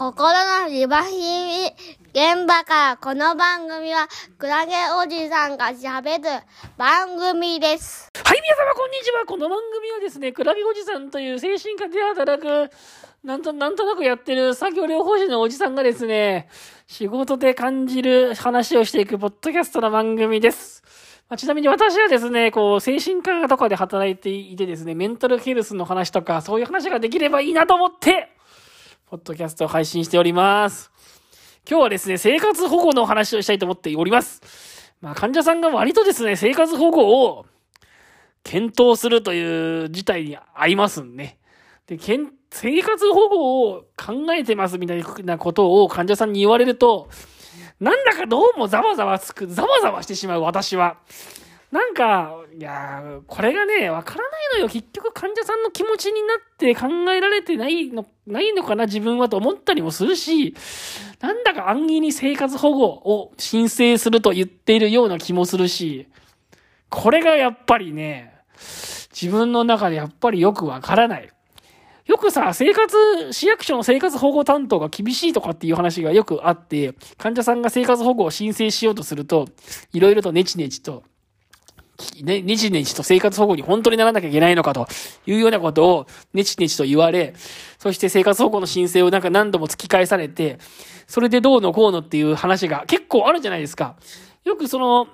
[0.00, 0.32] 心
[0.62, 1.66] のリバヒミ
[2.14, 6.42] 現場からこの番組はクラゲおじさんが喋る
[6.78, 8.08] 番組です。
[8.24, 9.26] はい、皆様こんにちは。
[9.26, 12.70] この番組はですね、クラゲおじさんという精神科で働く、
[13.22, 16.48] なんと、なんとなくやってる作業療法士のおじさんがですね、
[16.86, 20.82] 仕事で感じる話をしていくポッドキャストの番組です。
[21.28, 28.30] ま、ちなみに私はですね、こう、精神科とかで働いていてですね、メンタルヘルスの話とか、そういう話ができればいいなと思って、
[29.10, 30.88] ポッドキャストを配信しております。
[31.68, 34.40] 今日はですね、生活保護の話をしたいと思っております。
[35.00, 37.44] まあ、患者さんが割とですね、生活保護を
[38.44, 41.38] 検討するという事態に合いますんね。
[41.88, 47.08] で、生活保護を考えてますみたいなことを患者さんに言われると、
[47.80, 50.98] なんだかどうもざわざわつく、ざわざわしてしまう私は。
[51.70, 54.68] なんか、いやこれがね、わからないのよ。
[54.68, 60.54] 結局患者さんの気持ちになって考えられてないの、ないのかな、自分はと思ったりもするし、
[61.20, 66.08] なんだか安易に生活保護を申請すると言っているような気もするし、
[66.88, 68.34] これがやっぱりね、
[69.12, 71.30] 自分の中でやっぱりよくわからない。
[72.06, 79.46] よくさ、生活、市役所の生活保護担当が厳しいとかっていう話がよくあって、患者さんが生活保護を申請しようとすると、
[79.92, 81.04] いろいろとネチネチと、
[82.22, 84.86] ね、ネチネチと生活保護に本当にならなきゃいけないのかと
[85.26, 87.34] いうようなことをネチネチと言われ、
[87.78, 90.58] そして生活保護の申請をなんか何度も突き返されて、
[91.06, 93.96] それでどうのこうのっていう話が結構あるじゃないですか。
[94.44, 95.08] よくその、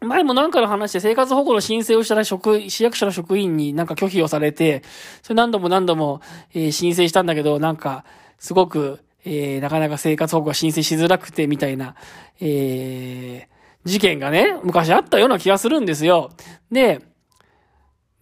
[0.00, 4.82] 前も何かの話で生活保護の申請をしたら職、市役所の職員になんか拒否をされて、
[5.22, 6.20] それ何度も何度も、
[6.52, 8.04] えー申請したんだけど、なんか、
[8.38, 11.94] すごく、えーなかなか生活保護が申請しづらくて、みたいな、
[12.40, 13.53] えー
[13.84, 16.30] 事件がね、昔あったような気がするんですよ。
[16.70, 17.02] で、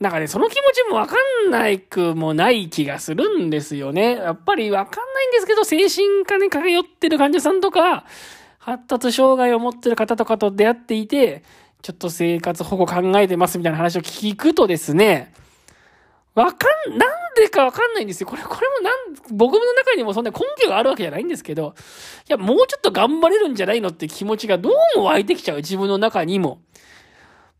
[0.00, 1.14] なんかね、その気持ちもわか
[1.46, 4.16] んないくもない気がするんですよね。
[4.16, 8.04] やっぱりわかんないんですけど、精神科に通ってる患者さんとか、
[8.58, 11.44] 発達障害を持ってる方とかと出会っていて、
[11.82, 15.32] ちょっと生活保護考えてますみたいな話を聞くとですね、
[16.34, 18.26] わかん、なんでかわかんないんですよ。
[18.26, 18.94] これ、これもな
[19.34, 21.74] ん、僕の中にもそんな根拠があるわけじゃないんですけど、
[22.28, 25.58] いや、もうちょっと頑張れるんじゃないのって気持ちがどうも湧いてきちゃう。
[25.58, 26.62] 自分の中にも。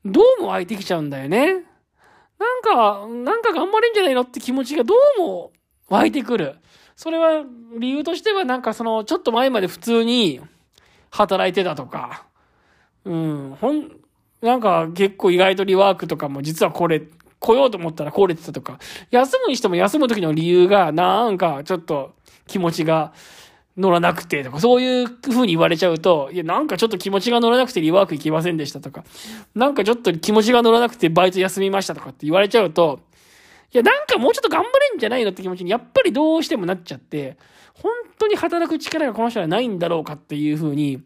[0.05, 1.53] どうも湧いてきちゃうんだよね。
[2.39, 5.53] なんか、なんか頑張れんじゃないのって気持ちがどうも
[5.89, 6.57] 湧いてくる。
[6.97, 7.45] それは、
[7.79, 10.41] 理由としてはなんかその、ちょっと前まで普通に
[11.11, 12.27] 働いてたとか、
[13.05, 13.91] うん、ほん、
[14.41, 17.03] なんか結構意外とリワークとかも実はこれ、
[17.43, 18.79] 来ようと思ったら来れてたとか、
[19.11, 22.15] 休むにしても休む時の理由がなんかちょっと
[22.47, 23.13] 気持ちが
[23.77, 29.05] 乗らなくてとか、そういう風に言われちゃうと、いや、なんかちょっと気持ちが乗らなくてリワーク行きませんでしたとか、
[29.55, 33.01] なんかちょっと気持ちが乗らなくてバイト休みましたとかって言われちゃうと、
[33.73, 37.39] いや、なんかもうちょっと頑張れんじゃないのって気持ちにやっぱりどうしてもなっちゃって、
[37.75, 41.03] 本当に働く力がこの人はないんだろうかっていう風に、やっ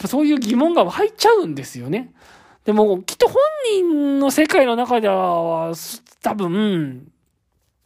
[0.00, 2.10] ぱそういう疑問が湧いちゃうんですよね。
[2.64, 5.72] でも、きっと本人の世界の中では、
[6.22, 7.10] 多分、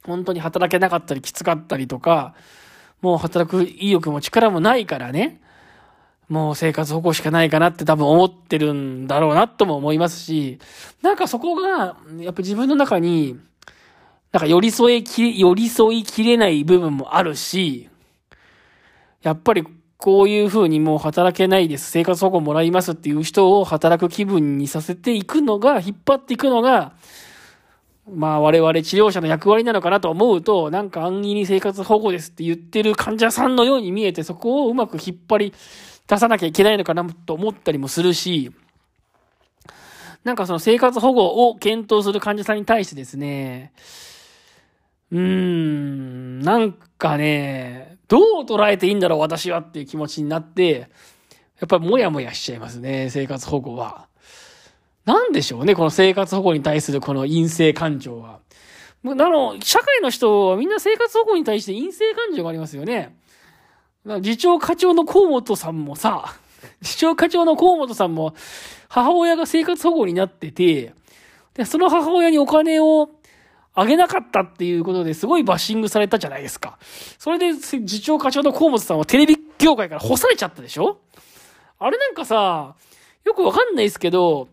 [0.04, 2.34] 本当に働けなかったりきつかったりとか、
[3.00, 5.40] もう働く意欲も力もないからね、
[6.28, 10.58] もう生活保護しかないかなって多分思ってるんだろうなとも思いますし、
[11.02, 13.38] なんかそこが、やっぱ自分の中に、
[14.32, 17.88] なんか寄り添いき、寄り添いきれない部分もあるし、
[19.22, 19.64] やっぱり
[19.98, 26.92] こういう風にもう働けないです、生活保護もらいますっていう人を働く気分にさせていくのが、引っ張っていくのが、
[28.12, 35.54] まあ我々治療者の役割なのかなと思うと、なんか安易に生活保護ですって言ってる患者さんのように見えて、そこをうまく引っ張り
[36.06, 38.52] 出さなきゃいけないのかなと思ったりもするし、
[40.22, 43.72] なんかその生活保護を検討する患者さんに対してですね、
[45.12, 50.88] うーん、なんかね、どう捉えていいんだろう私はっていう気持ちになって、
[51.60, 54.08] やっぱりもやもやしちゃいますね、生活保護は。
[55.04, 58.40] なんでしょうね、この生活保護に対するこの陰性感情は。
[59.02, 63.16] もうあの、社会の人はみんな生活保護に対して陰性感情がありますよね。
[64.22, 66.34] 次長課長の河本さんもさ、
[66.82, 68.34] 次長課長の河本さんも、
[68.88, 70.94] 母親が生活保護になってて、
[71.54, 73.06] で、その母親にお金を
[73.78, 76.78] あげなかったっていうことですごいバッシングされたじゃないですか。
[77.18, 80.98] それで、次長課長の河本さんはテレビ業界から干されちゃったでしょ？
[81.78, 82.74] あれなんかさ、
[83.24, 84.48] よくわかんないですけど、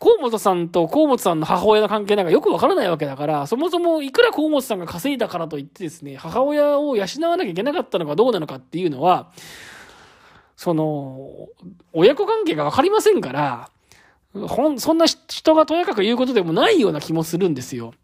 [0.00, 9.30] 河本さんと河本さんの母親の関係なんかよくわからないわけだから、そもそもいくら河本さんが稼いだからといってですね、母親を養わなきゃいけなかったのかどうなのかっていうのは、
[10.56, 11.30] その、
[11.92, 13.70] 親子関係がわかりませんから、
[14.48, 17.94] ほん、そんな人がとやかく言うことでもないような気もするんですよ。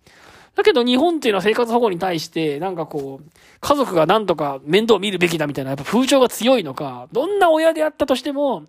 [0.61, 3.31] だけど日本っていうのは生活保護に対して、なんかこう、
[3.61, 8.65] 家族がなんとか面倒を見るべきだみたいな、やっぱ風潮が強いのか、どんな親であったとしても、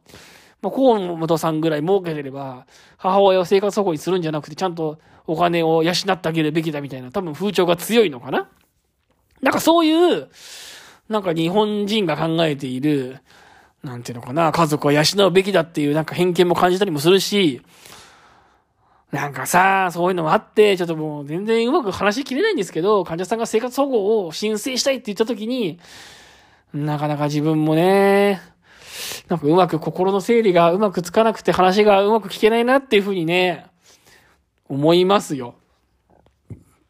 [0.62, 2.66] まあ、河本さんぐらい儲けてれば、
[2.96, 8.48] 母親を生活保護にするんじゃなくて、ちゃんとお金を養ってあげるべきだみたいな、多分風潮が強いのかな？
[9.42, 10.30] なんかそういう、
[11.10, 13.20] なんか日本人が考えている、
[13.84, 17.62] なんていうのかな、家族は養うべきだっていうなんか偏見も感じたりもするし、
[19.12, 25.80] なんかさ、そういうのもあって、ちょっともう全然うまく話しきれないんですけど、患者さんが生活保護を申請したいって言った時に、
[26.74, 28.42] なかなか自分もね、
[29.28, 33.66] なんかうまく心の整理がうまくつかなくて話がうまく聞けないなっていうふうにね、
[34.70, 35.56] 思いますよ。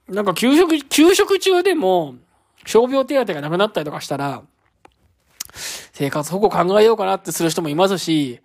[0.08, 2.16] なんか給食、給食中でも、
[2.66, 4.44] 傷病手当がなくなったりとかしたら、
[5.94, 8.42] 生活保護考えようかなってする人もいますし、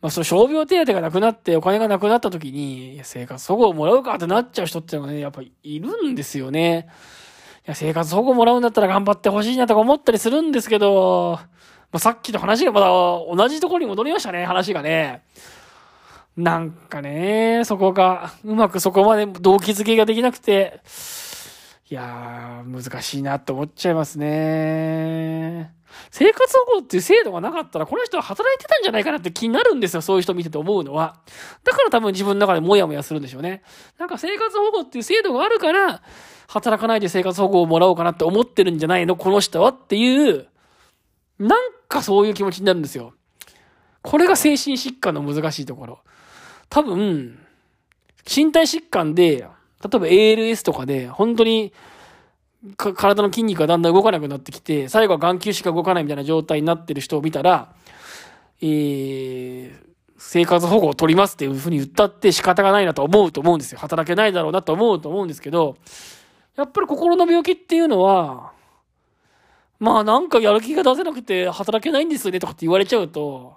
[0.00, 6.88] まあ、その傷病手当がなくなってお金がなくなった時に、生活保護をもらうかってなっちゃう人っていうのがね、やっぱいるんですよね。
[7.66, 11.40] いや、生活保護もらうんだったら頑張ってほしいなとか思ったりするんですけど、
[11.90, 15.22] まあ、さっきと話がまだ同じところに戻りましたね、話がね。
[16.36, 20.80] なんかね、そこが、うまくそこまで動機づけができなくて、
[21.90, 25.72] いやー、難しいなって思っちゃいますね。
[26.10, 30.02] 生活保護っていう制度がなかったら、この人は働いてたんじゃないかなって気になるんですよ。
[30.02, 31.20] そういう人見てて思うのは。
[31.64, 33.62] だから多分自分の中でモヤモヤするんでしょうね。
[33.98, 36.02] なんか生活保護っていう制度があるから、
[36.48, 40.46] 働かないで生活保護をもらおうかなって思ってるんじゃないのこの人はっていう、
[41.38, 43.14] なんかそういう気持ちになるんですよ。
[44.02, 46.00] これが精神疾患の難しいところ。
[46.68, 47.38] 多分、
[48.26, 49.46] 身体疾患で、
[49.82, 51.72] 例えば ALS とかで、本当に
[52.76, 57.72] 体の筋肉がだんだん動かなくなってきて、最後は眼球しか動かないみたいな状態になってる人を見たら、
[58.60, 59.72] えー、
[60.18, 63.78] 生活保護を取りますっていうふうに言ったって仕方がないなと思うと思うんですよ。
[63.78, 65.76] 働けないだろうなと思うと思うんですけど、
[66.56, 68.52] やっぱり心の病気っていうのは、
[69.78, 73.54] まあなんかやる気が出せなくて働けないんですよねとかって言われちゃうと、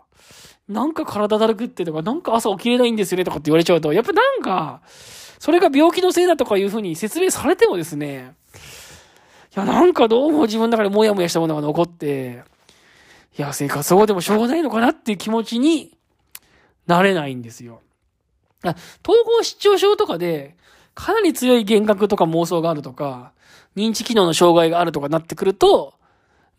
[0.69, 4.81] なんか体だるくってとか、なんか朝起きれないんですよねとかって言われちゃうと、やっぱなんか、
[5.41, 8.35] それが病気のせいだとかいうふうに説明されてもですね、
[9.55, 12.43] いや、なんかどうも自分の中でモヤモヤしたものが残って、
[13.35, 15.97] いや、生活保護でもしょうがないのかなっていう気持ちに
[16.85, 17.81] なれないんですよ。
[18.63, 20.55] 統合失調症とかで、
[20.93, 23.31] かなり強い幻覚とか妄想があるとか、
[23.75, 25.95] 認知機能の障害があるとかなってくると、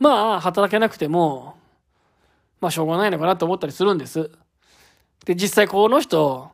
[0.01, 1.55] まあ、働けなくても、
[2.61, 4.33] まあ、しょうがないのかなと思ったりするんです。
[5.25, 6.51] で、実際この人、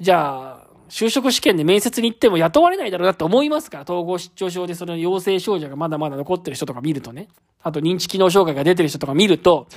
[0.00, 7.28] じゃあ、就職試験で面接に行っても雇われないだろうなって思いますから、統合失調症でその陽性症状がまだまだ残ってる人とか見るとね、
[7.62, 9.68] あと認知機能障害が出てる人とか見ると、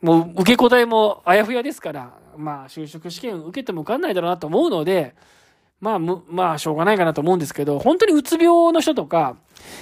[0.00, 5.14] もう受け答えもあやふやですから、まあ就職試験受けても受かんないだろうなと思うので、
[5.82, 9.36] まあ、まあ、しょうがないかなと思うんですけど、本当にうつ病の人とか、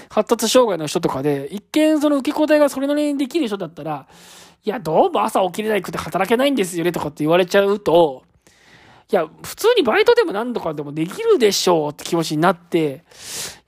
[0.09, 4.07] 発達障害の人とかで、一見その受け答えがそれなりにできる人だったら、
[4.65, 8.25] いや、どうも朝起きれなくて働けないんですよねとかって言われちゃうと、
[9.13, 13.05] いや、普通にバイトでも何とかでもできるでしょうって気持ちになって、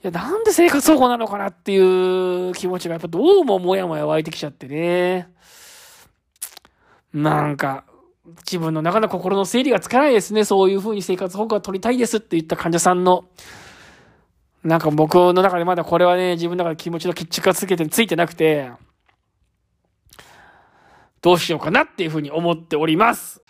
[0.05, 5.29] いや、なんで生活保護なのかなっていう気持ちがやっぱどうももやもや湧いてきちゃってね。
[7.13, 7.85] なんか、
[8.47, 10.45] 自分の中の心の整理がつかないですね。
[10.45, 13.25] そういう風に生活保護が取りたいですって言った患者さんの。
[14.63, 18.71] なんか僕の中でまだこれはね、自分の中で気持ちの決着がつけて、ついてなくて、
[21.21, 23.43] どうしようかなっていう風に思っております。